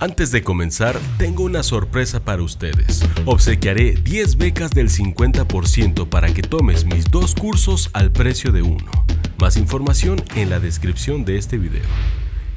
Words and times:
Antes 0.00 0.30
de 0.30 0.44
comenzar, 0.44 0.96
tengo 1.18 1.42
una 1.42 1.64
sorpresa 1.64 2.20
para 2.20 2.40
ustedes. 2.44 3.02
Obsequiaré 3.24 3.94
10 3.94 4.36
becas 4.36 4.70
del 4.70 4.90
50% 4.90 6.08
para 6.08 6.32
que 6.32 6.40
tomes 6.40 6.84
mis 6.84 7.10
dos 7.10 7.34
cursos 7.34 7.90
al 7.94 8.12
precio 8.12 8.52
de 8.52 8.62
uno. 8.62 8.92
Más 9.40 9.56
información 9.56 10.22
en 10.36 10.50
la 10.50 10.60
descripción 10.60 11.24
de 11.24 11.36
este 11.36 11.58
video. 11.58 11.82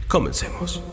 Comencemos. 0.07 0.83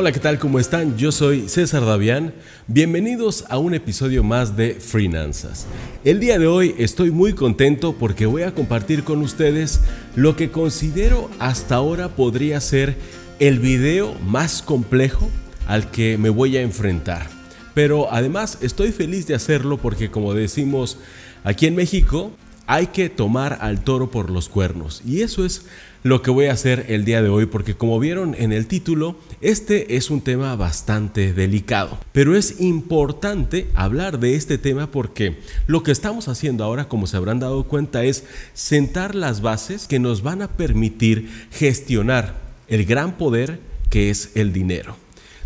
Hola, 0.00 0.12
¿qué 0.12 0.20
tal? 0.20 0.38
¿Cómo 0.38 0.60
están? 0.60 0.96
Yo 0.96 1.10
soy 1.10 1.48
César 1.48 1.84
Davián. 1.84 2.32
Bienvenidos 2.68 3.44
a 3.48 3.58
un 3.58 3.74
episodio 3.74 4.22
más 4.22 4.56
de 4.56 4.74
Finanzas. 4.74 5.66
El 6.04 6.20
día 6.20 6.38
de 6.38 6.46
hoy 6.46 6.72
estoy 6.78 7.10
muy 7.10 7.32
contento 7.32 7.96
porque 7.98 8.24
voy 8.24 8.42
a 8.42 8.54
compartir 8.54 9.02
con 9.02 9.22
ustedes 9.22 9.80
lo 10.14 10.36
que 10.36 10.52
considero 10.52 11.28
hasta 11.40 11.74
ahora 11.74 12.10
podría 12.10 12.60
ser 12.60 12.94
el 13.40 13.58
video 13.58 14.14
más 14.24 14.62
complejo 14.62 15.28
al 15.66 15.90
que 15.90 16.16
me 16.16 16.30
voy 16.30 16.56
a 16.56 16.62
enfrentar. 16.62 17.26
Pero 17.74 18.12
además 18.12 18.58
estoy 18.60 18.92
feliz 18.92 19.26
de 19.26 19.34
hacerlo 19.34 19.78
porque 19.78 20.12
como 20.12 20.32
decimos 20.32 20.98
aquí 21.42 21.66
en 21.66 21.74
México, 21.74 22.30
hay 22.68 22.88
que 22.88 23.08
tomar 23.08 23.58
al 23.62 23.82
toro 23.82 24.10
por 24.10 24.30
los 24.30 24.50
cuernos. 24.50 25.02
Y 25.04 25.22
eso 25.22 25.44
es 25.44 25.62
lo 26.02 26.20
que 26.20 26.30
voy 26.30 26.46
a 26.46 26.52
hacer 26.52 26.84
el 26.88 27.06
día 27.06 27.22
de 27.22 27.30
hoy 27.30 27.46
porque 27.46 27.74
como 27.74 27.98
vieron 27.98 28.36
en 28.38 28.52
el 28.52 28.66
título, 28.66 29.16
este 29.40 29.96
es 29.96 30.10
un 30.10 30.20
tema 30.20 30.54
bastante 30.54 31.32
delicado. 31.32 31.98
Pero 32.12 32.36
es 32.36 32.60
importante 32.60 33.68
hablar 33.74 34.20
de 34.20 34.36
este 34.36 34.58
tema 34.58 34.90
porque 34.90 35.38
lo 35.66 35.82
que 35.82 35.92
estamos 35.92 36.28
haciendo 36.28 36.62
ahora, 36.62 36.88
como 36.88 37.06
se 37.06 37.16
habrán 37.16 37.40
dado 37.40 37.64
cuenta, 37.64 38.04
es 38.04 38.24
sentar 38.52 39.14
las 39.14 39.40
bases 39.40 39.88
que 39.88 39.98
nos 39.98 40.22
van 40.22 40.42
a 40.42 40.48
permitir 40.48 41.30
gestionar 41.50 42.34
el 42.68 42.84
gran 42.84 43.16
poder 43.16 43.60
que 43.88 44.10
es 44.10 44.32
el 44.34 44.52
dinero. 44.52 44.94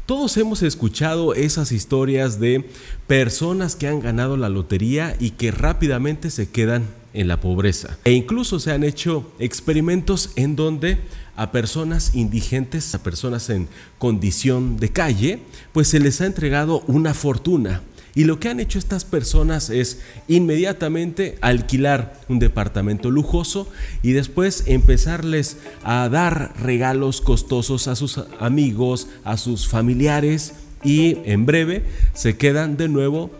Todos 0.07 0.37
hemos 0.37 0.65
escuchado 0.65 1.35
esas 1.35 1.71
historias 1.71 2.41
de 2.41 2.69
personas 3.07 3.77
que 3.77 3.87
han 3.87 4.01
ganado 4.01 4.37
la 4.37 4.49
lotería 4.49 5.15
y 5.21 5.31
que 5.31 5.53
rápidamente 5.53 6.29
se 6.31 6.51
quedan 6.51 6.83
en 7.15 7.29
la 7.29 7.41
pobreza. 7.41 7.99
E 8.05 8.13
incluso 8.13 8.59
se 8.59 8.73
han 8.73 8.85
hecho 8.85 9.31
experimentos 9.39 10.31
en 10.37 10.57
donde 10.57 10.99
a 11.37 11.51
personas 11.51 12.15
indigentes, 12.15 12.95
a 12.95 13.03
personas 13.03 13.49
en 13.51 13.69
condición 13.99 14.77
de 14.77 14.91
calle, 14.91 15.41
pues 15.73 15.89
se 15.89 16.01
les 16.01 16.21
ha 16.21 16.27
entregado 16.27 16.83
una 16.87 17.15
fortuna. 17.15 17.83
Y 18.15 18.25
lo 18.25 18.39
que 18.39 18.51
han 18.51 18.61
hecho 18.61 18.79
estas 18.79 19.07
personas 19.07 19.71
es 19.71 20.01
inmediatamente 20.29 21.39
alquilar 21.41 22.21
un 22.29 22.39
departamento 22.39 23.11
lujoso 23.11 23.71
y 24.03 24.13
después 24.13 24.65
empezarles 24.67 25.57
a 25.83 26.11
dar 26.11 26.53
regalos 26.61 27.23
costosos 27.23 27.89
a 27.89 27.97
sus 27.97 28.21
amigos, 28.39 29.09
a 29.25 29.39
sus 29.39 29.67
familiares 29.67 30.53
y 30.85 31.19
en 31.25 31.47
breve 31.47 31.85
se 32.13 32.37
quedan 32.37 32.77
de 32.77 32.89
nuevo 32.89 33.31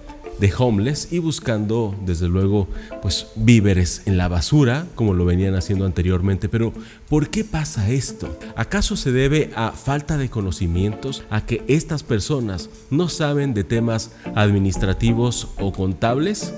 de 0.43 0.53
homeless 0.59 1.13
y 1.13 1.21
buscando 1.21 1.95
desde 2.05 2.27
luego 2.27 2.67
pues 3.01 3.29
víveres 3.37 4.03
en 4.07 4.17
la 4.17 4.27
basura 4.27 4.89
como 4.97 5.15
lo 5.15 5.25
venían 5.25 5.55
haciendo 5.55 5.87
anteriormente 5.87 6.49
pero 6.49 6.73
¿por 7.09 7.29
qué 7.29 7.45
pasa 7.45 7.89
esto? 7.91 8.37
¿acaso 8.57 8.97
se 8.97 9.13
debe 9.13 9.53
a 9.55 9.71
falta 9.71 10.19
de 10.19 10.31
conocimientos 10.31 11.23
a 11.31 11.47
que 11.47 11.63
estas 11.69 12.03
personas 12.03 12.71
no 12.91 13.09
saben 13.09 13.55
de 13.55 13.63
temas 13.63 14.11
administrativos 14.35 15.47
o 15.61 15.73
contables? 15.73 16.53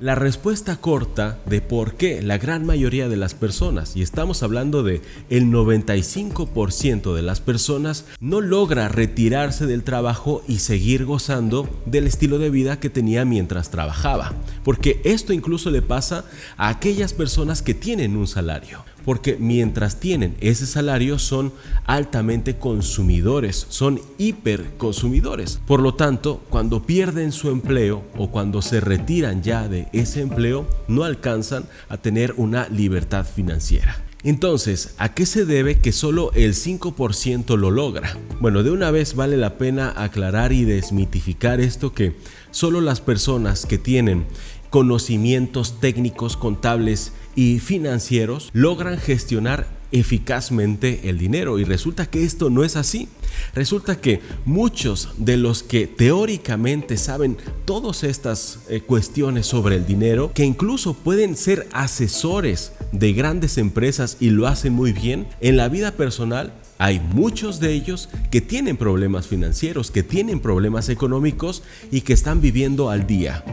La 0.00 0.14
respuesta 0.14 0.76
corta 0.76 1.40
de 1.44 1.60
por 1.60 1.96
qué 1.96 2.22
la 2.22 2.38
gran 2.38 2.64
mayoría 2.64 3.10
de 3.10 3.18
las 3.18 3.34
personas, 3.34 3.96
y 3.96 4.00
estamos 4.00 4.42
hablando 4.42 4.82
de 4.82 5.02
el 5.28 5.52
95% 5.52 7.14
de 7.14 7.20
las 7.20 7.42
personas, 7.42 8.06
no 8.18 8.40
logra 8.40 8.88
retirarse 8.88 9.66
del 9.66 9.84
trabajo 9.84 10.42
y 10.48 10.60
seguir 10.60 11.04
gozando 11.04 11.68
del 11.84 12.06
estilo 12.06 12.38
de 12.38 12.48
vida 12.48 12.80
que 12.80 12.88
tenía 12.88 13.26
mientras 13.26 13.70
trabajaba. 13.70 14.32
Porque 14.64 15.02
esto 15.04 15.34
incluso 15.34 15.70
le 15.70 15.82
pasa 15.82 16.24
a 16.56 16.70
aquellas 16.70 17.12
personas 17.12 17.60
que 17.60 17.74
tienen 17.74 18.16
un 18.16 18.26
salario 18.26 18.82
porque 19.04 19.36
mientras 19.38 20.00
tienen 20.00 20.36
ese 20.40 20.66
salario 20.66 21.18
son 21.18 21.52
altamente 21.86 22.56
consumidores, 22.56 23.66
son 23.68 24.00
hiperconsumidores. 24.18 25.60
Por 25.66 25.80
lo 25.80 25.94
tanto, 25.94 26.42
cuando 26.50 26.84
pierden 26.84 27.32
su 27.32 27.50
empleo 27.50 28.02
o 28.16 28.30
cuando 28.30 28.62
se 28.62 28.80
retiran 28.80 29.42
ya 29.42 29.68
de 29.68 29.88
ese 29.92 30.20
empleo, 30.20 30.66
no 30.88 31.04
alcanzan 31.04 31.64
a 31.88 31.96
tener 31.96 32.34
una 32.36 32.68
libertad 32.68 33.26
financiera. 33.26 33.96
Entonces, 34.22 34.94
¿a 34.98 35.14
qué 35.14 35.24
se 35.24 35.46
debe 35.46 35.78
que 35.78 35.92
solo 35.92 36.30
el 36.34 36.52
5% 36.52 37.56
lo 37.56 37.70
logra? 37.70 38.18
Bueno, 38.38 38.62
de 38.62 38.70
una 38.70 38.90
vez 38.90 39.14
vale 39.14 39.38
la 39.38 39.56
pena 39.56 39.94
aclarar 39.96 40.52
y 40.52 40.64
desmitificar 40.64 41.58
esto 41.60 41.94
que 41.94 42.14
solo 42.50 42.82
las 42.82 43.00
personas 43.00 43.64
que 43.64 43.78
tienen 43.78 44.26
conocimientos 44.68 45.80
técnicos, 45.80 46.36
contables 46.36 47.12
y 47.34 47.58
financieros 47.58 48.50
logran 48.52 48.98
gestionar 48.98 49.66
eficazmente 49.92 51.08
el 51.08 51.18
dinero 51.18 51.58
y 51.58 51.64
resulta 51.64 52.06
que 52.06 52.24
esto 52.24 52.50
no 52.50 52.64
es 52.64 52.76
así. 52.76 53.08
Resulta 53.54 54.00
que 54.00 54.20
muchos 54.44 55.10
de 55.16 55.36
los 55.36 55.62
que 55.62 55.86
teóricamente 55.86 56.96
saben 56.96 57.36
todas 57.64 58.04
estas 58.04 58.60
eh, 58.68 58.80
cuestiones 58.80 59.46
sobre 59.46 59.76
el 59.76 59.86
dinero, 59.86 60.32
que 60.34 60.44
incluso 60.44 60.94
pueden 60.94 61.36
ser 61.36 61.68
asesores 61.72 62.72
de 62.92 63.12
grandes 63.12 63.58
empresas 63.58 64.16
y 64.20 64.30
lo 64.30 64.46
hacen 64.46 64.72
muy 64.72 64.92
bien, 64.92 65.26
en 65.40 65.56
la 65.56 65.68
vida 65.68 65.92
personal 65.92 66.52
hay 66.78 66.98
muchos 66.98 67.60
de 67.60 67.72
ellos 67.72 68.08
que 68.30 68.40
tienen 68.40 68.76
problemas 68.76 69.26
financieros, 69.26 69.90
que 69.90 70.02
tienen 70.02 70.40
problemas 70.40 70.88
económicos 70.88 71.62
y 71.90 72.00
que 72.00 72.14
están 72.14 72.40
viviendo 72.40 72.88
al 72.88 73.06
día. 73.06 73.44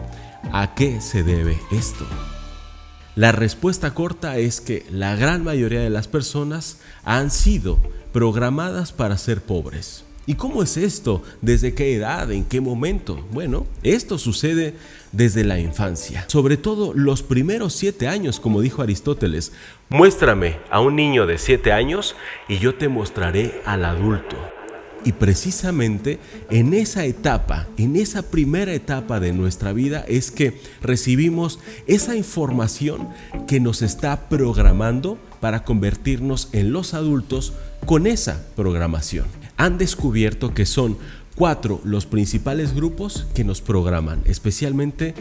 ¿A 0.54 0.76
qué 0.76 1.02
se 1.02 1.24
debe 1.24 1.58
esto? 1.72 2.08
La 3.17 3.31
respuesta 3.31 3.95
corta 3.95 4.38
es 4.38 4.61
que 4.61 4.85
la 4.91 5.16
gran 5.16 5.44
mayoría 5.44 5.81
de 5.81 5.89
las 5.89 6.07
personas 6.07 6.78
han 7.03 7.31
sido 7.31 7.79
programadas 8.13 8.94
para 8.94 9.17
ser 9.17 9.41
pobres. 9.41 10.05
¿Y 10.28 10.35
cómo 10.35 10.61
es 10.61 10.78
esto? 10.78 11.23
¿Desde 11.41 11.73
qué 11.73 11.95
edad? 11.95 12.31
¿En 12.31 12.45
qué 12.45 12.61
momento? 12.61 13.25
Bueno, 13.31 13.66
esto 13.81 14.19
sucede 14.19 14.75
desde 15.13 15.44
la 15.44 15.57
infancia. 15.57 16.25
Sobre 16.28 16.57
todo 16.57 16.94
los 16.94 17.23
primeros 17.23 17.73
siete 17.73 18.07
años, 18.07 18.39
como 18.39 18.61
dijo 18.61 18.83
Aristóteles. 18.83 19.51
Muéstrame 19.89 20.59
a 20.69 20.79
un 20.79 20.95
niño 20.95 21.25
de 21.25 21.39
siete 21.39 21.72
años 21.72 22.16
y 22.47 22.59
yo 22.59 22.75
te 22.75 22.88
mostraré 22.88 23.63
al 23.66 23.84
adulto. 23.84 24.38
Y 25.06 25.13
precisamente 25.13 26.19
en 26.50 26.74
esa 26.74 27.06
etapa, 27.06 27.68
en 27.78 27.96
esa 27.96 28.24
primera 28.24 28.74
etapa 28.74 29.19
de 29.19 29.31
nuestra 29.34 29.74
vida 29.74 30.03
es 30.08 30.31
que 30.31 30.59
recibimos 30.81 31.59
esa 31.88 32.16
información 32.16 33.08
que 33.47 33.59
nos 33.59 33.81
está 33.81 34.28
programando 34.28 35.17
para 35.40 35.64
convertirnos 35.64 36.49
en 36.52 36.73
los 36.73 36.94
adultos 36.94 37.53
con 37.85 38.08
esa 38.08 38.46
programación. 38.55 39.28
Han 39.55 39.78
descubierto 39.78 40.53
que 40.53 40.66
son 40.66 40.97
cuatro 41.35 41.79
los 41.84 42.05
principales 42.05 42.73
grupos 42.73 43.28
que 43.34 43.44
nos 43.44 43.61
programan, 43.61 44.22
especialmente 44.26 45.14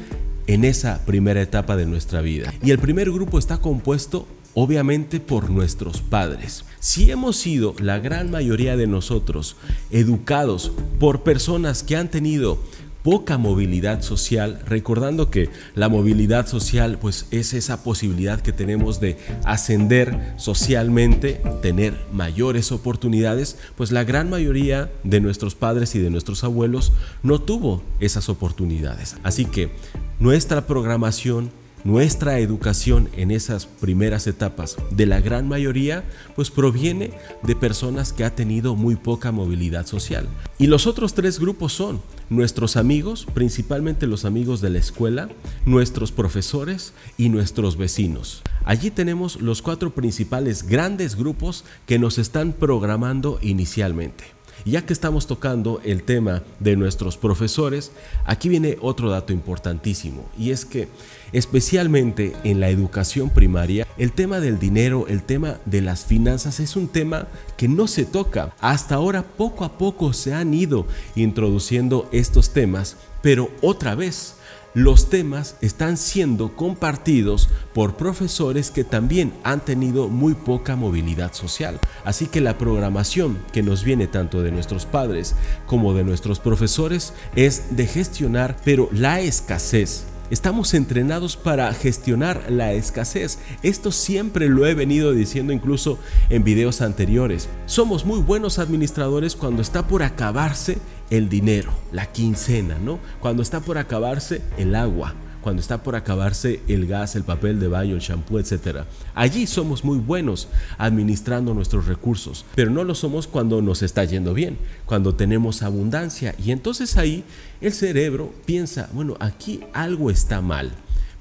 en 0.46 0.64
esa 0.64 1.04
primera 1.04 1.42
etapa 1.42 1.76
de 1.76 1.86
nuestra 1.86 2.20
vida. 2.22 2.52
Y 2.62 2.70
el 2.70 2.78
primer 2.78 3.10
grupo 3.10 3.38
está 3.38 3.58
compuesto 3.58 4.26
obviamente 4.56 5.20
por 5.20 5.50
nuestros 5.50 6.00
padres. 6.00 6.64
Si 6.80 7.10
hemos 7.10 7.36
sido 7.36 7.74
la 7.78 7.98
gran 7.98 8.30
mayoría 8.30 8.76
de 8.78 8.86
nosotros 8.86 9.56
educados 9.90 10.72
por 10.98 11.22
personas 11.22 11.82
que 11.82 11.94
han 11.94 12.10
tenido 12.10 12.58
poca 13.02 13.36
movilidad 13.36 14.00
social, 14.00 14.60
recordando 14.66 15.30
que 15.30 15.50
la 15.74 15.90
movilidad 15.90 16.46
social 16.46 16.98
pues 16.98 17.26
es 17.30 17.52
esa 17.52 17.84
posibilidad 17.84 18.40
que 18.40 18.52
tenemos 18.52 18.98
de 18.98 19.18
ascender 19.44 20.32
socialmente, 20.38 21.42
tener 21.60 21.94
mayores 22.10 22.72
oportunidades, 22.72 23.58
pues 23.76 23.92
la 23.92 24.04
gran 24.04 24.30
mayoría 24.30 24.90
de 25.04 25.20
nuestros 25.20 25.54
padres 25.54 25.94
y 25.94 25.98
de 25.98 26.10
nuestros 26.10 26.44
abuelos 26.44 26.94
no 27.22 27.42
tuvo 27.42 27.82
esas 28.00 28.30
oportunidades. 28.30 29.16
Así 29.22 29.44
que 29.44 29.70
nuestra 30.18 30.66
programación 30.66 31.50
nuestra 31.86 32.40
educación 32.40 33.08
en 33.16 33.30
esas 33.30 33.66
primeras 33.66 34.26
etapas 34.26 34.76
de 34.90 35.06
la 35.06 35.20
gran 35.20 35.46
mayoría 35.46 36.02
pues 36.34 36.50
proviene 36.50 37.12
de 37.44 37.54
personas 37.54 38.12
que 38.12 38.24
ha 38.24 38.34
tenido 38.34 38.74
muy 38.74 38.96
poca 38.96 39.30
movilidad 39.30 39.86
social. 39.86 40.26
Y 40.58 40.66
los 40.66 40.88
otros 40.88 41.14
tres 41.14 41.38
grupos 41.38 41.72
son 41.72 42.02
nuestros 42.28 42.76
amigos, 42.76 43.24
principalmente 43.32 44.08
los 44.08 44.24
amigos 44.24 44.60
de 44.60 44.70
la 44.70 44.78
escuela, 44.78 45.28
nuestros 45.64 46.10
profesores 46.10 46.92
y 47.16 47.28
nuestros 47.28 47.76
vecinos. 47.76 48.42
Allí 48.64 48.90
tenemos 48.90 49.40
los 49.40 49.62
cuatro 49.62 49.94
principales 49.94 50.64
grandes 50.64 51.14
grupos 51.14 51.64
que 51.86 52.00
nos 52.00 52.18
están 52.18 52.52
programando 52.52 53.38
inicialmente. 53.42 54.35
Ya 54.66 54.84
que 54.84 54.92
estamos 54.92 55.28
tocando 55.28 55.80
el 55.84 56.02
tema 56.02 56.42
de 56.58 56.74
nuestros 56.74 57.16
profesores, 57.16 57.92
aquí 58.24 58.48
viene 58.48 58.78
otro 58.80 59.08
dato 59.08 59.32
importantísimo 59.32 60.28
y 60.36 60.50
es 60.50 60.64
que 60.64 60.88
especialmente 61.32 62.32
en 62.42 62.58
la 62.58 62.68
educación 62.68 63.30
primaria, 63.30 63.86
el 63.96 64.10
tema 64.10 64.40
del 64.40 64.58
dinero, 64.58 65.06
el 65.06 65.22
tema 65.22 65.60
de 65.66 65.82
las 65.82 66.04
finanzas 66.04 66.58
es 66.58 66.74
un 66.74 66.88
tema 66.88 67.28
que 67.56 67.68
no 67.68 67.86
se 67.86 68.04
toca. 68.06 68.56
Hasta 68.60 68.96
ahora 68.96 69.22
poco 69.22 69.64
a 69.64 69.78
poco 69.78 70.12
se 70.12 70.34
han 70.34 70.52
ido 70.52 70.84
introduciendo 71.14 72.08
estos 72.10 72.52
temas, 72.52 72.96
pero 73.22 73.50
otra 73.60 73.94
vez 73.94 74.36
los 74.76 75.08
temas 75.08 75.56
están 75.62 75.96
siendo 75.96 76.54
compartidos 76.54 77.48
por 77.72 77.96
profesores 77.96 78.70
que 78.70 78.84
también 78.84 79.32
han 79.42 79.64
tenido 79.64 80.08
muy 80.08 80.34
poca 80.34 80.76
movilidad 80.76 81.32
social. 81.32 81.80
Así 82.04 82.26
que 82.26 82.42
la 82.42 82.58
programación 82.58 83.38
que 83.52 83.62
nos 83.62 83.84
viene 83.84 84.06
tanto 84.06 84.42
de 84.42 84.52
nuestros 84.52 84.84
padres 84.84 85.34
como 85.64 85.94
de 85.94 86.04
nuestros 86.04 86.40
profesores 86.40 87.14
es 87.34 87.74
de 87.74 87.86
gestionar, 87.86 88.58
pero 88.66 88.90
la 88.92 89.20
escasez 89.20 90.04
Estamos 90.28 90.74
entrenados 90.74 91.36
para 91.36 91.72
gestionar 91.72 92.50
la 92.50 92.72
escasez. 92.72 93.38
Esto 93.62 93.92
siempre 93.92 94.48
lo 94.48 94.66
he 94.66 94.74
venido 94.74 95.12
diciendo 95.12 95.52
incluso 95.52 96.00
en 96.30 96.42
videos 96.42 96.82
anteriores. 96.82 97.48
Somos 97.66 98.04
muy 98.04 98.20
buenos 98.20 98.58
administradores 98.58 99.36
cuando 99.36 99.62
está 99.62 99.86
por 99.86 100.02
acabarse 100.02 100.78
el 101.10 101.28
dinero, 101.28 101.70
la 101.92 102.06
quincena, 102.06 102.76
¿no? 102.78 102.98
Cuando 103.20 103.40
está 103.40 103.60
por 103.60 103.78
acabarse 103.78 104.42
el 104.58 104.74
agua, 104.74 105.14
cuando 105.46 105.62
está 105.62 105.84
por 105.84 105.94
acabarse 105.94 106.60
el 106.66 106.88
gas, 106.88 107.14
el 107.14 107.22
papel 107.22 107.60
de 107.60 107.68
baño, 107.68 107.94
el 107.94 108.00
shampoo, 108.00 108.40
etc. 108.40 108.78
Allí 109.14 109.46
somos 109.46 109.84
muy 109.84 109.96
buenos 109.96 110.48
administrando 110.76 111.54
nuestros 111.54 111.86
recursos, 111.86 112.44
pero 112.56 112.68
no 112.68 112.82
lo 112.82 112.96
somos 112.96 113.28
cuando 113.28 113.62
nos 113.62 113.80
está 113.82 114.02
yendo 114.02 114.34
bien, 114.34 114.58
cuando 114.86 115.14
tenemos 115.14 115.62
abundancia. 115.62 116.34
Y 116.44 116.50
entonces 116.50 116.96
ahí 116.96 117.22
el 117.60 117.72
cerebro 117.72 118.34
piensa, 118.44 118.88
bueno, 118.92 119.16
aquí 119.20 119.60
algo 119.72 120.10
está 120.10 120.40
mal. 120.40 120.72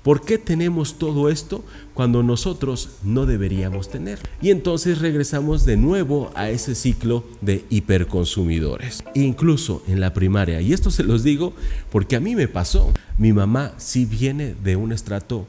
¿Por 0.05 0.21
qué 0.21 0.37
tenemos 0.37 0.99
todo 0.99 1.29
esto 1.29 1.63
cuando 1.95 2.21
nosotros 2.21 2.91
no 3.03 3.25
deberíamos 3.25 3.89
tener? 3.89 4.19
Y 4.39 4.51
entonces 4.51 4.99
regresamos 4.99 5.65
de 5.65 5.77
nuevo 5.77 6.29
a 6.35 6.51
ese 6.51 6.75
ciclo 6.75 7.23
de 7.41 7.65
hiperconsumidores. 7.71 9.03
Incluso 9.15 9.81
en 9.87 9.99
la 9.99 10.13
primaria, 10.13 10.61
y 10.61 10.73
esto 10.73 10.91
se 10.91 11.03
los 11.03 11.23
digo 11.23 11.53
porque 11.91 12.17
a 12.17 12.19
mí 12.19 12.35
me 12.35 12.47
pasó. 12.47 12.93
Mi 13.17 13.33
mamá 13.33 13.73
sí 13.77 14.05
viene 14.05 14.53
de 14.63 14.75
un 14.75 14.91
estrato 14.91 15.47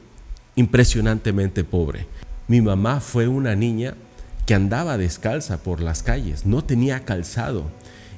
impresionantemente 0.55 1.63
pobre. 1.63 2.07
Mi 2.47 2.59
mamá 2.59 2.99
fue 2.99 3.27
una 3.27 3.55
niña 3.55 3.93
que 4.47 4.55
andaba 4.55 4.97
descalza 4.97 5.61
por 5.61 5.81
las 5.81 6.01
calles, 6.01 6.47
no 6.47 6.63
tenía 6.63 7.05
calzado. 7.05 7.69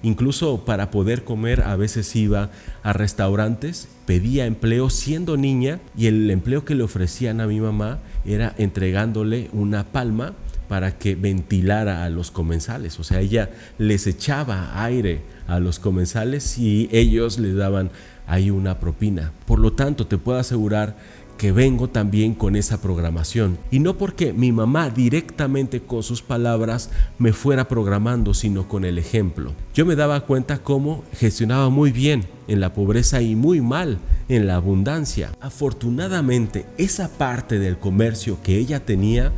Incluso 0.02 0.64
para 0.66 0.92
poder 0.92 1.24
comer 1.24 1.62
a 1.62 1.76
veces 1.76 2.16
iba 2.16 2.50
a 2.84 2.94
restaurantes, 2.94 3.90
pedía 4.06 4.46
empleo 4.46 4.90
siendo 4.90 5.36
niña 5.36 5.80
y 5.98 6.08
el 6.08 6.30
empleo 6.32 6.64
que 6.64 6.76
le 6.76 6.84
ofrecían 6.84 7.42
a 7.42 7.48
mi 7.48 7.60
mamá 7.60 8.00
era 8.26 8.54
entregándole 8.58 9.50
una 9.52 9.86
palma 9.86 10.34
para 10.70 10.98
que 10.98 11.16
ventilara 11.16 12.06
a 12.06 12.10
los 12.10 12.32
comensales. 12.32 13.00
O 13.00 13.04
sea, 13.04 13.20
ella 13.20 13.50
les 13.78 14.08
echaba 14.08 14.84
aire 14.84 15.22
a 15.48 15.60
los 15.60 15.80
comensales 15.80 16.58
y 16.58 16.88
ellos 16.92 17.40
le 17.40 17.54
daban 17.54 17.90
ahí 18.28 18.52
una 18.52 18.80
propina. 18.80 19.34
Por 19.48 19.60
lo 19.60 19.74
tanto, 19.74 20.06
te 20.06 20.20
puedo 20.20 20.38
asegurar 20.38 20.96
que 21.40 21.54
vengo 21.54 21.88
también 21.88 22.34
con 22.34 22.58
esa 22.58 22.82
programación. 22.82 23.58
Y 23.72 23.80
no 23.80 23.98
porque 23.98 24.34
mi 24.34 24.52
mamá 24.52 24.90
directamente 24.90 25.80
con 25.80 26.04
sus 26.04 26.22
palabras 26.22 26.90
me 27.18 27.32
fuera 27.32 27.70
programando, 27.70 28.34
sino 28.34 28.68
con 28.68 28.84
el 28.84 28.98
ejemplo. 28.98 29.54
Yo 29.74 29.86
me 29.86 29.96
daba 29.96 30.26
cuenta 30.26 30.58
cómo 30.58 31.02
gestionaba 31.14 31.70
muy 31.70 31.94
bien 31.94 32.26
en 32.50 32.60
la 32.60 32.74
pobreza 32.74 33.22
y 33.22 33.38
muy 33.38 33.62
mal 33.62 34.00
en 34.28 34.48
la 34.48 34.58
abundancia. 34.58 35.32
Afortunadamente, 35.40 36.66
esa 36.78 37.08
parte 37.08 37.58
del 37.58 37.78
comercio 37.78 38.38
que 38.44 38.58
ella 38.58 38.82
tenía 38.82 39.32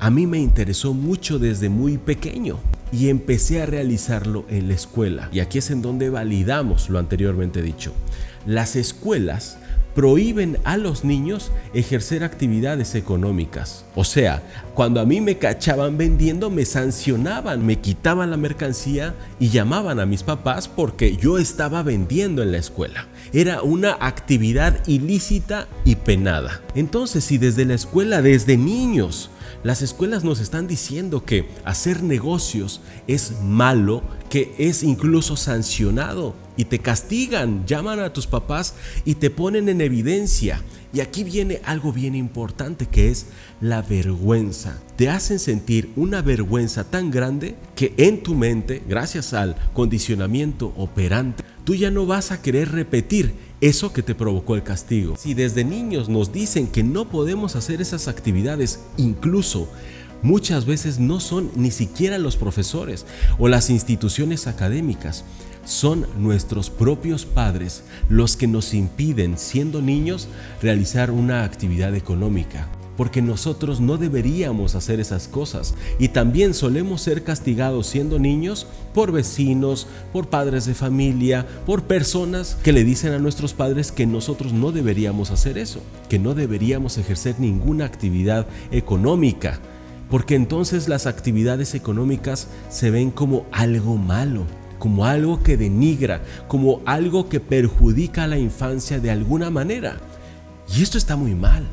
a 0.00 0.10
mí 0.10 0.28
me 0.28 0.38
interesó 0.38 0.94
mucho 0.94 1.40
desde 1.40 1.68
muy 1.68 1.98
pequeño 1.98 2.60
y 2.92 3.08
empecé 3.08 3.62
a 3.62 3.66
realizarlo 3.66 4.44
en 4.48 4.68
la 4.68 4.74
escuela. 4.74 5.28
Y 5.32 5.40
aquí 5.40 5.58
es 5.58 5.72
en 5.72 5.82
donde 5.82 6.08
validamos 6.08 6.88
lo 6.88 7.00
anteriormente 7.00 7.62
dicho. 7.62 7.92
Las 8.46 8.76
escuelas 8.76 9.58
prohíben 9.98 10.58
a 10.62 10.76
los 10.76 11.02
niños 11.02 11.50
ejercer 11.74 12.22
actividades 12.22 12.94
económicas. 12.94 13.84
O 13.96 14.04
sea, 14.04 14.44
cuando 14.74 15.00
a 15.00 15.04
mí 15.04 15.20
me 15.20 15.38
cachaban 15.38 15.98
vendiendo, 15.98 16.50
me 16.50 16.64
sancionaban, 16.66 17.66
me 17.66 17.80
quitaban 17.80 18.30
la 18.30 18.36
mercancía 18.36 19.16
y 19.40 19.48
llamaban 19.48 19.98
a 19.98 20.06
mis 20.06 20.22
papás 20.22 20.68
porque 20.68 21.16
yo 21.16 21.36
estaba 21.36 21.82
vendiendo 21.82 22.44
en 22.44 22.52
la 22.52 22.58
escuela. 22.58 23.08
Era 23.32 23.62
una 23.62 23.96
actividad 23.98 24.86
ilícita 24.86 25.66
y 25.84 25.96
penada. 25.96 26.62
Entonces, 26.76 27.24
si 27.24 27.36
desde 27.36 27.64
la 27.64 27.74
escuela, 27.74 28.22
desde 28.22 28.56
niños, 28.56 29.30
las 29.64 29.82
escuelas 29.82 30.22
nos 30.22 30.38
están 30.38 30.68
diciendo 30.68 31.24
que 31.24 31.48
hacer 31.64 32.04
negocios 32.04 32.82
es 33.08 33.32
malo, 33.42 34.04
que 34.30 34.54
es 34.58 34.84
incluso 34.84 35.36
sancionado 35.36 36.36
y 36.58 36.66
te 36.66 36.80
castigan, 36.80 37.64
llaman 37.66 38.00
a 38.00 38.12
tus 38.12 38.26
papás 38.26 38.74
y 39.06 39.14
te 39.14 39.30
ponen 39.30 39.70
en 39.70 39.80
evidencia. 39.80 40.60
Y 40.92 41.00
aquí 41.00 41.22
viene 41.22 41.60
algo 41.64 41.92
bien 41.92 42.14
importante 42.14 42.86
que 42.86 43.10
es 43.10 43.26
la 43.60 43.80
vergüenza. 43.80 44.78
Te 44.96 45.08
hacen 45.08 45.38
sentir 45.38 45.90
una 45.96 46.20
vergüenza 46.20 46.84
tan 46.84 47.10
grande 47.10 47.54
que 47.76 47.94
en 47.96 48.22
tu 48.22 48.34
mente, 48.34 48.82
gracias 48.88 49.32
al 49.32 49.54
condicionamiento 49.72 50.74
operante, 50.76 51.44
tú 51.64 51.74
ya 51.74 51.90
no 51.90 52.06
vas 52.06 52.32
a 52.32 52.42
querer 52.42 52.72
repetir 52.72 53.34
eso 53.60 53.92
que 53.92 54.02
te 54.02 54.14
provocó 54.14 54.56
el 54.56 54.62
castigo. 54.64 55.14
Si 55.16 55.34
desde 55.34 55.64
niños 55.64 56.08
nos 56.08 56.32
dicen 56.32 56.66
que 56.66 56.82
no 56.82 57.08
podemos 57.08 57.54
hacer 57.54 57.80
esas 57.80 58.08
actividades, 58.08 58.80
incluso 58.96 59.68
muchas 60.22 60.64
veces 60.64 60.98
no 60.98 61.20
son 61.20 61.50
ni 61.54 61.70
siquiera 61.70 62.18
los 62.18 62.36
profesores 62.36 63.06
o 63.38 63.48
las 63.48 63.70
instituciones 63.70 64.46
académicas, 64.46 65.24
son 65.68 66.06
nuestros 66.16 66.70
propios 66.70 67.26
padres 67.26 67.82
los 68.08 68.36
que 68.36 68.46
nos 68.46 68.72
impiden, 68.72 69.36
siendo 69.36 69.82
niños, 69.82 70.26
realizar 70.62 71.10
una 71.10 71.44
actividad 71.44 71.94
económica 71.94 72.68
porque 72.96 73.22
nosotros 73.22 73.80
no 73.80 73.96
deberíamos 73.96 74.74
hacer 74.74 74.98
esas 74.98 75.28
cosas. 75.28 75.76
Y 76.00 76.08
también 76.08 76.52
solemos 76.52 77.00
ser 77.00 77.22
castigados 77.22 77.86
siendo 77.86 78.18
niños 78.18 78.66
por 78.92 79.12
vecinos, 79.12 79.86
por 80.12 80.30
padres 80.30 80.66
de 80.66 80.74
familia, 80.74 81.46
por 81.64 81.84
personas 81.84 82.56
que 82.64 82.72
le 82.72 82.82
dicen 82.82 83.12
a 83.12 83.20
nuestros 83.20 83.54
padres 83.54 83.92
que 83.92 84.04
nosotros 84.04 84.52
no 84.52 84.72
deberíamos 84.72 85.30
hacer 85.30 85.58
eso, 85.58 85.80
que 86.08 86.18
no 86.18 86.34
deberíamos 86.34 86.98
ejercer 86.98 87.36
ninguna 87.38 87.84
actividad 87.84 88.48
económica. 88.72 89.60
Porque 90.10 90.34
entonces 90.34 90.88
las 90.88 91.06
actividades 91.06 91.76
económicas 91.76 92.48
se 92.68 92.90
ven 92.90 93.12
como 93.12 93.46
algo 93.52 93.96
malo, 93.96 94.44
como 94.78 95.04
algo 95.04 95.42
que 95.42 95.56
denigra, 95.56 96.22
como 96.46 96.82
algo 96.84 97.28
que 97.28 97.40
perjudica 97.40 98.24
a 98.24 98.28
la 98.28 98.38
infancia 98.38 99.00
de 99.00 99.10
alguna 99.10 99.50
manera. 99.50 99.98
Y 100.74 100.82
esto 100.82 100.98
está 100.98 101.16
muy 101.16 101.34
mal 101.34 101.66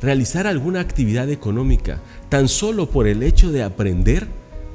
realizar 0.00 0.46
alguna 0.46 0.80
actividad 0.80 1.30
económica 1.30 2.00
tan 2.28 2.48
solo 2.48 2.90
por 2.90 3.06
el 3.06 3.22
hecho 3.22 3.50
de 3.50 3.62
aprender 3.62 4.26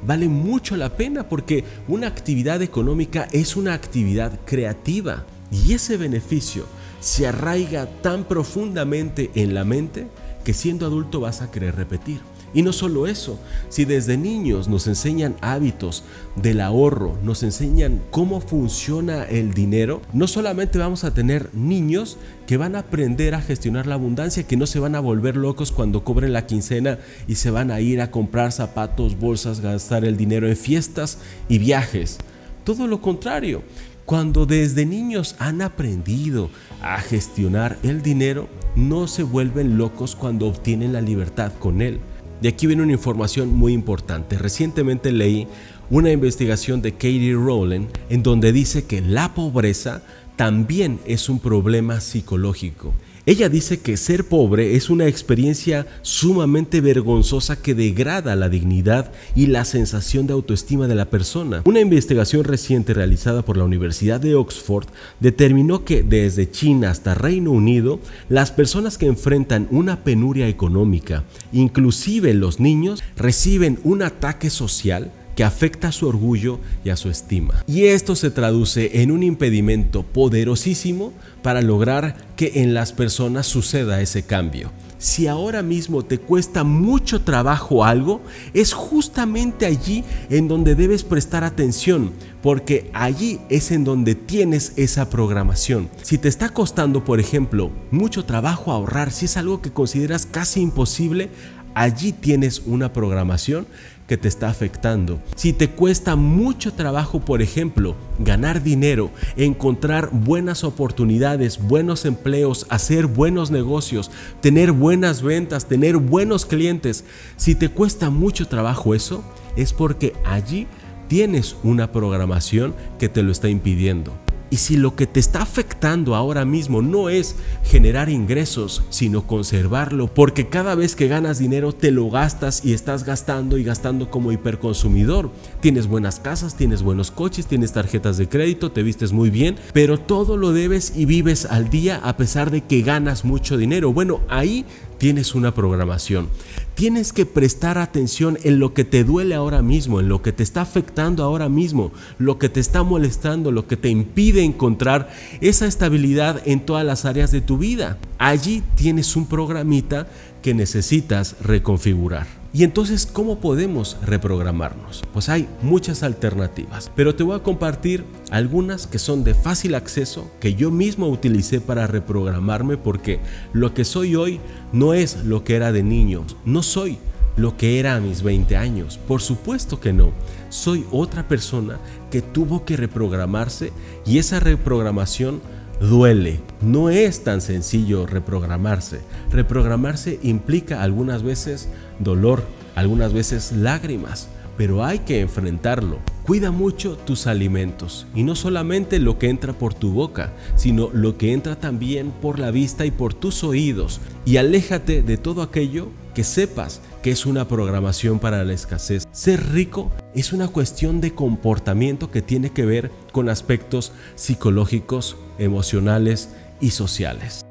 vale 0.06 0.28
mucho 0.28 0.76
la 0.76 0.96
pena 0.96 1.28
porque 1.28 1.64
una 1.88 2.08
actividad 2.08 2.62
económica 2.62 3.28
es 3.32 3.56
una 3.56 3.74
actividad 3.74 4.40
creativa 4.44 5.24
y 5.50 5.74
ese 5.74 5.96
beneficio 5.96 6.66
se 7.00 7.26
arraiga 7.26 7.86
tan 8.02 8.24
profundamente 8.24 9.30
en 9.34 9.54
la 9.54 9.64
mente 9.64 10.06
que 10.44 10.54
siendo 10.54 10.86
adulto 10.86 11.20
vas 11.20 11.40
a 11.40 11.50
querer 11.50 11.76
repetir. 11.76 12.20
Y 12.54 12.62
no 12.62 12.72
solo 12.72 13.06
eso, 13.06 13.38
si 13.68 13.84
desde 13.84 14.16
niños 14.16 14.68
nos 14.68 14.86
enseñan 14.86 15.36
hábitos 15.40 16.04
del 16.36 16.60
ahorro, 16.60 17.16
nos 17.22 17.42
enseñan 17.42 18.02
cómo 18.10 18.40
funciona 18.40 19.24
el 19.24 19.54
dinero, 19.54 20.02
no 20.12 20.26
solamente 20.26 20.78
vamos 20.78 21.04
a 21.04 21.14
tener 21.14 21.48
niños 21.54 22.18
que 22.46 22.56
van 22.58 22.76
a 22.76 22.80
aprender 22.80 23.34
a 23.34 23.40
gestionar 23.40 23.86
la 23.86 23.94
abundancia, 23.94 24.46
que 24.46 24.56
no 24.56 24.66
se 24.66 24.80
van 24.80 24.94
a 24.94 25.00
volver 25.00 25.36
locos 25.36 25.72
cuando 25.72 26.04
cobren 26.04 26.32
la 26.32 26.46
quincena 26.46 26.98
y 27.26 27.36
se 27.36 27.50
van 27.50 27.70
a 27.70 27.80
ir 27.80 28.00
a 28.00 28.10
comprar 28.10 28.52
zapatos, 28.52 29.18
bolsas, 29.18 29.60
gastar 29.60 30.04
el 30.04 30.16
dinero 30.16 30.46
en 30.46 30.56
fiestas 30.56 31.18
y 31.48 31.58
viajes. 31.58 32.18
Todo 32.64 32.86
lo 32.86 33.00
contrario, 33.00 33.62
Cuando 34.04 34.46
desde 34.46 34.84
niños 34.84 35.36
han 35.38 35.62
aprendido 35.62 36.50
a 36.82 37.00
gestionar 37.00 37.78
el 37.84 38.02
dinero, 38.02 38.48
no 38.74 39.06
se 39.06 39.22
vuelven 39.22 39.78
locos 39.78 40.16
cuando 40.16 40.48
obtienen 40.48 40.92
la 40.92 41.00
libertad 41.00 41.52
con 41.58 41.80
él. 41.80 42.00
De 42.42 42.48
aquí 42.48 42.66
viene 42.66 42.82
una 42.82 42.90
información 42.90 43.54
muy 43.54 43.72
importante. 43.72 44.36
Recientemente 44.36 45.12
leí 45.12 45.46
una 45.90 46.10
investigación 46.10 46.82
de 46.82 46.90
Katie 46.90 47.34
Rowland 47.34 47.86
en 48.08 48.24
donde 48.24 48.50
dice 48.50 48.84
que 48.84 49.00
la 49.00 49.32
pobreza 49.32 50.02
también 50.34 50.98
es 51.06 51.28
un 51.28 51.38
problema 51.38 52.00
psicológico 52.00 52.94
ella 53.24 53.48
dice 53.48 53.78
que 53.78 53.96
ser 53.96 54.24
pobre 54.24 54.74
es 54.74 54.90
una 54.90 55.06
experiencia 55.06 55.86
sumamente 56.02 56.80
vergonzosa 56.80 57.54
que 57.54 57.72
degrada 57.72 58.34
la 58.34 58.48
dignidad 58.48 59.12
y 59.36 59.46
la 59.46 59.64
sensación 59.64 60.26
de 60.26 60.32
autoestima 60.32 60.88
de 60.88 60.96
la 60.96 61.04
persona. 61.04 61.62
Una 61.64 61.78
investigación 61.78 62.42
reciente 62.42 62.94
realizada 62.94 63.42
por 63.42 63.56
la 63.56 63.62
Universidad 63.62 64.18
de 64.18 64.34
Oxford 64.34 64.88
determinó 65.20 65.84
que 65.84 66.02
desde 66.02 66.50
China 66.50 66.90
hasta 66.90 67.14
Reino 67.14 67.52
Unido, 67.52 68.00
las 68.28 68.50
personas 68.50 68.98
que 68.98 69.06
enfrentan 69.06 69.68
una 69.70 70.02
penuria 70.02 70.48
económica, 70.48 71.22
inclusive 71.52 72.34
los 72.34 72.58
niños, 72.58 73.04
reciben 73.16 73.78
un 73.84 74.02
ataque 74.02 74.50
social 74.50 75.12
que 75.34 75.44
afecta 75.44 75.88
a 75.88 75.92
su 75.92 76.06
orgullo 76.08 76.60
y 76.84 76.90
a 76.90 76.96
su 76.96 77.08
estima. 77.08 77.64
Y 77.66 77.84
esto 77.84 78.16
se 78.16 78.30
traduce 78.30 79.02
en 79.02 79.10
un 79.10 79.22
impedimento 79.22 80.02
poderosísimo 80.02 81.12
para 81.42 81.62
lograr 81.62 82.16
que 82.36 82.52
en 82.56 82.74
las 82.74 82.92
personas 82.92 83.46
suceda 83.46 84.00
ese 84.00 84.24
cambio. 84.24 84.70
Si 85.02 85.26
ahora 85.26 85.64
mismo 85.64 86.04
te 86.04 86.18
cuesta 86.18 86.62
mucho 86.62 87.22
trabajo 87.22 87.84
algo, 87.84 88.20
es 88.54 88.72
justamente 88.72 89.66
allí 89.66 90.04
en 90.30 90.46
donde 90.46 90.76
debes 90.76 91.02
prestar 91.02 91.42
atención, 91.42 92.12
porque 92.40 92.88
allí 92.94 93.40
es 93.48 93.72
en 93.72 93.82
donde 93.82 94.14
tienes 94.14 94.74
esa 94.76 95.10
programación. 95.10 95.90
Si 96.02 96.18
te 96.18 96.28
está 96.28 96.50
costando, 96.50 97.04
por 97.04 97.18
ejemplo, 97.18 97.72
mucho 97.90 98.24
trabajo 98.24 98.70
ahorrar, 98.70 99.10
si 99.10 99.24
es 99.24 99.36
algo 99.36 99.60
que 99.60 99.72
consideras 99.72 100.24
casi 100.24 100.60
imposible, 100.60 101.30
allí 101.74 102.12
tienes 102.12 102.62
una 102.66 102.92
programación 102.92 103.66
que 104.06 104.16
te 104.16 104.28
está 104.28 104.48
afectando. 104.48 105.20
Si 105.36 105.52
te 105.52 105.70
cuesta 105.70 106.16
mucho 106.16 106.72
trabajo, 106.74 107.20
por 107.20 107.40
ejemplo, 107.40 107.96
ganar 108.18 108.62
dinero, 108.62 109.10
encontrar 109.36 110.10
buenas 110.12 110.64
oportunidades, 110.64 111.58
buenos 111.62 112.04
empleos, 112.04 112.66
hacer 112.68 113.06
buenos 113.06 113.50
negocios, 113.50 114.10
tener 114.40 114.72
buenas 114.72 115.22
ventas, 115.22 115.66
tener 115.66 115.96
buenos 115.96 116.44
clientes, 116.44 117.04
si 117.36 117.54
te 117.54 117.68
cuesta 117.68 118.10
mucho 118.10 118.48
trabajo 118.48 118.94
eso, 118.94 119.24
es 119.56 119.72
porque 119.72 120.12
allí 120.24 120.66
tienes 121.08 121.56
una 121.62 121.92
programación 121.92 122.74
que 122.98 123.08
te 123.08 123.22
lo 123.22 123.32
está 123.32 123.48
impidiendo. 123.48 124.12
Y 124.52 124.58
si 124.58 124.76
lo 124.76 124.94
que 124.94 125.06
te 125.06 125.18
está 125.18 125.40
afectando 125.40 126.14
ahora 126.14 126.44
mismo 126.44 126.82
no 126.82 127.08
es 127.08 127.36
generar 127.64 128.10
ingresos, 128.10 128.84
sino 128.90 129.26
conservarlo, 129.26 130.12
porque 130.12 130.50
cada 130.50 130.74
vez 130.74 130.94
que 130.94 131.08
ganas 131.08 131.38
dinero 131.38 131.72
te 131.72 131.90
lo 131.90 132.10
gastas 132.10 132.62
y 132.62 132.74
estás 132.74 133.04
gastando 133.04 133.56
y 133.56 133.64
gastando 133.64 134.10
como 134.10 134.30
hiperconsumidor. 134.30 135.30
Tienes 135.62 135.86
buenas 135.86 136.20
casas, 136.20 136.54
tienes 136.54 136.82
buenos 136.82 137.10
coches, 137.10 137.46
tienes 137.46 137.72
tarjetas 137.72 138.18
de 138.18 138.28
crédito, 138.28 138.70
te 138.70 138.82
vistes 138.82 139.12
muy 139.12 139.30
bien, 139.30 139.56
pero 139.72 139.98
todo 139.98 140.36
lo 140.36 140.52
debes 140.52 140.92
y 140.94 141.06
vives 141.06 141.46
al 141.46 141.70
día 141.70 141.98
a 142.04 142.18
pesar 142.18 142.50
de 142.50 142.60
que 142.60 142.82
ganas 142.82 143.24
mucho 143.24 143.56
dinero. 143.56 143.94
Bueno, 143.94 144.20
ahí 144.28 144.66
tienes 145.02 145.34
una 145.34 145.52
programación. 145.52 146.28
Tienes 146.76 147.12
que 147.12 147.26
prestar 147.26 147.76
atención 147.76 148.38
en 148.44 148.60
lo 148.60 148.72
que 148.72 148.84
te 148.84 149.02
duele 149.02 149.34
ahora 149.34 149.60
mismo, 149.60 149.98
en 149.98 150.08
lo 150.08 150.22
que 150.22 150.30
te 150.30 150.44
está 150.44 150.60
afectando 150.60 151.24
ahora 151.24 151.48
mismo, 151.48 151.90
lo 152.20 152.38
que 152.38 152.48
te 152.48 152.60
está 152.60 152.84
molestando, 152.84 153.50
lo 153.50 153.66
que 153.66 153.76
te 153.76 153.88
impide 153.88 154.44
encontrar 154.44 155.10
esa 155.40 155.66
estabilidad 155.66 156.40
en 156.44 156.64
todas 156.64 156.86
las 156.86 157.04
áreas 157.04 157.32
de 157.32 157.40
tu 157.40 157.58
vida. 157.58 157.98
Allí 158.18 158.62
tienes 158.76 159.16
un 159.16 159.26
programita 159.26 160.06
que 160.40 160.54
necesitas 160.54 161.34
reconfigurar. 161.42 162.41
Y 162.54 162.64
entonces, 162.64 163.06
¿cómo 163.06 163.38
podemos 163.38 163.96
reprogramarnos? 164.02 165.02
Pues 165.14 165.30
hay 165.30 165.48
muchas 165.62 166.02
alternativas, 166.02 166.90
pero 166.94 167.14
te 167.14 167.22
voy 167.22 167.34
a 167.34 167.42
compartir 167.42 168.04
algunas 168.30 168.86
que 168.86 168.98
son 168.98 169.24
de 169.24 169.32
fácil 169.32 169.74
acceso, 169.74 170.30
que 170.38 170.54
yo 170.54 170.70
mismo 170.70 171.08
utilicé 171.08 171.62
para 171.62 171.86
reprogramarme 171.86 172.76
porque 172.76 173.20
lo 173.54 173.72
que 173.72 173.86
soy 173.86 174.16
hoy 174.16 174.38
no 174.70 174.92
es 174.92 175.24
lo 175.24 175.44
que 175.44 175.56
era 175.56 175.72
de 175.72 175.82
niño, 175.82 176.26
no 176.44 176.62
soy 176.62 176.98
lo 177.36 177.56
que 177.56 177.80
era 177.80 177.96
a 177.96 178.00
mis 178.00 178.22
20 178.22 178.54
años, 178.58 178.98
por 179.08 179.22
supuesto 179.22 179.80
que 179.80 179.94
no, 179.94 180.12
soy 180.50 180.84
otra 180.90 181.26
persona 181.28 181.78
que 182.10 182.20
tuvo 182.20 182.66
que 182.66 182.76
reprogramarse 182.76 183.72
y 184.04 184.18
esa 184.18 184.40
reprogramación 184.40 185.40
duele. 185.88 186.40
No 186.60 186.90
es 186.90 187.24
tan 187.24 187.40
sencillo 187.40 188.06
reprogramarse. 188.06 189.00
Reprogramarse 189.30 190.18
implica 190.22 190.82
algunas 190.82 191.22
veces 191.22 191.68
dolor, 191.98 192.42
algunas 192.74 193.12
veces 193.12 193.52
lágrimas, 193.52 194.28
pero 194.56 194.84
hay 194.84 195.00
que 195.00 195.20
enfrentarlo. 195.20 195.98
Cuida 196.24 196.52
mucho 196.52 196.96
tus 196.96 197.26
alimentos 197.26 198.06
y 198.14 198.22
no 198.22 198.36
solamente 198.36 199.00
lo 199.00 199.18
que 199.18 199.28
entra 199.28 199.52
por 199.52 199.74
tu 199.74 199.92
boca, 199.92 200.32
sino 200.54 200.88
lo 200.92 201.18
que 201.18 201.32
entra 201.32 201.56
también 201.56 202.12
por 202.12 202.38
la 202.38 202.52
vista 202.52 202.86
y 202.86 202.92
por 202.92 203.12
tus 203.12 203.42
oídos. 203.42 204.00
Y 204.24 204.36
aléjate 204.36 205.02
de 205.02 205.16
todo 205.16 205.42
aquello 205.42 205.88
que 206.14 206.22
sepas 206.22 206.80
que 207.02 207.10
es 207.10 207.26
una 207.26 207.48
programación 207.48 208.20
para 208.20 208.44
la 208.44 208.52
escasez. 208.52 209.04
Ser 209.10 209.52
rico 209.52 209.90
es 210.20 210.32
una 210.32 210.48
cuestión 210.48 211.00
de 211.00 211.14
comportamiento 211.14 212.10
que 212.10 212.22
tiene 212.22 212.50
que 212.50 212.66
ver 212.66 212.90
con 213.12 213.28
aspectos 213.28 213.92
psicológicos, 214.14 215.16
emocionales 215.38 216.30
y 216.60 216.70
sociales. 216.70 217.44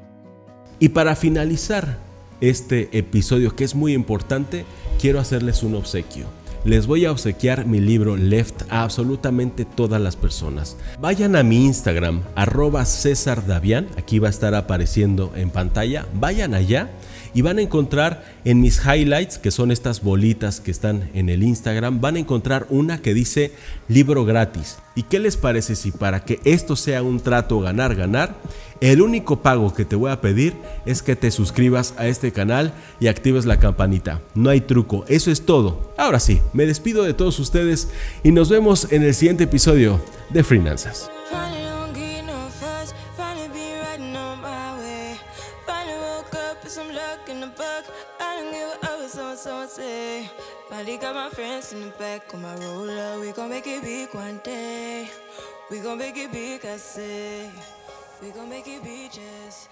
Y 0.78 0.90
para 0.90 1.16
finalizar 1.16 1.98
este 2.40 2.96
episodio 2.96 3.54
que 3.54 3.64
es 3.64 3.74
muy 3.74 3.92
importante, 3.92 4.64
quiero 5.00 5.20
hacerles 5.20 5.62
un 5.62 5.74
obsequio 5.74 6.26
les 6.64 6.86
voy 6.86 7.04
a 7.04 7.10
obsequiar 7.10 7.66
mi 7.66 7.80
libro 7.80 8.16
Left 8.16 8.62
a 8.70 8.84
absolutamente 8.84 9.64
todas 9.64 10.00
las 10.00 10.14
personas. 10.14 10.76
Vayan 11.00 11.34
a 11.34 11.42
mi 11.42 11.64
Instagram, 11.64 12.22
arroba 12.36 12.84
César 12.84 13.46
Davián, 13.46 13.88
aquí 13.96 14.20
va 14.20 14.28
a 14.28 14.30
estar 14.30 14.54
apareciendo 14.54 15.32
en 15.34 15.50
pantalla. 15.50 16.06
Vayan 16.14 16.54
allá 16.54 16.90
y 17.34 17.42
van 17.42 17.58
a 17.58 17.62
encontrar 17.62 18.24
en 18.44 18.60
mis 18.60 18.80
highlights, 18.84 19.38
que 19.38 19.50
son 19.50 19.70
estas 19.70 20.02
bolitas 20.02 20.60
que 20.60 20.70
están 20.70 21.10
en 21.14 21.28
el 21.28 21.42
Instagram, 21.42 22.00
van 22.00 22.16
a 22.16 22.20
encontrar 22.20 22.66
una 22.70 23.00
que 23.00 23.14
dice 23.14 23.52
libro 23.88 24.24
gratis. 24.24 24.78
¿Y 24.94 25.04
qué 25.04 25.18
les 25.18 25.36
parece 25.36 25.74
si 25.74 25.90
para 25.90 26.24
que 26.24 26.40
esto 26.44 26.76
sea 26.76 27.02
un 27.02 27.20
trato 27.20 27.60
ganar 27.60 27.94
ganar, 27.94 28.34
el 28.80 29.00
único 29.00 29.42
pago 29.42 29.72
que 29.72 29.84
te 29.84 29.96
voy 29.96 30.10
a 30.10 30.20
pedir 30.20 30.54
es 30.84 31.02
que 31.02 31.16
te 31.16 31.30
suscribas 31.30 31.94
a 31.98 32.08
este 32.08 32.32
canal 32.32 32.74
y 33.00 33.06
actives 33.06 33.46
la 33.46 33.58
campanita. 33.58 34.20
No 34.34 34.50
hay 34.50 34.60
truco, 34.60 35.04
eso 35.08 35.30
es 35.30 35.46
todo. 35.46 35.94
Ahora 35.96 36.18
sí, 36.18 36.40
me 36.52 36.66
despido 36.66 37.04
de 37.04 37.14
todos 37.14 37.38
ustedes 37.38 37.88
y 38.22 38.32
nos 38.32 38.50
vemos 38.50 38.88
en 38.90 39.02
el 39.02 39.14
siguiente 39.14 39.44
episodio 39.44 40.00
de 40.30 40.42
Finanzas. 40.42 41.10
Finally 50.82 50.98
got 50.98 51.14
my 51.14 51.30
friends 51.30 51.72
in 51.72 51.80
the 51.80 51.90
back 51.96 52.34
on 52.34 52.42
my 52.42 52.56
roller. 52.56 53.20
We 53.20 53.30
gon' 53.30 53.50
make 53.50 53.68
it 53.68 53.84
big 53.84 54.12
one 54.12 54.40
day. 54.42 55.08
We 55.70 55.78
gon' 55.78 55.96
make 55.96 56.16
it 56.16 56.32
big, 56.32 56.66
I 56.66 56.76
say. 56.76 57.48
We 58.20 58.30
gon' 58.32 58.48
make 58.48 58.66
it 58.66 58.82
big, 58.82 59.12
just. 59.12 59.68